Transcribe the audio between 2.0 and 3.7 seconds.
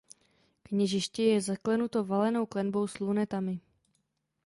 valenou klenbou s lunetami.